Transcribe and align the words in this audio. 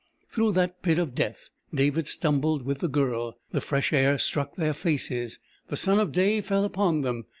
Through 0.31 0.53
that 0.53 0.81
pit 0.81 0.97
of 0.97 1.13
death 1.13 1.49
David 1.71 2.07
stumbled 2.07 2.63
with 2.63 2.79
the 2.79 2.87
Girl. 2.87 3.37
The 3.51 3.61
fresh 3.61 3.93
air 3.93 4.17
struck 4.17 4.55
their 4.55 4.73
faces. 4.73 5.37
The 5.67 5.77
sun 5.77 5.99
of 5.99 6.11
day 6.11 6.41
fell 6.41 6.63
upon 6.65 7.01
them. 7.01 7.25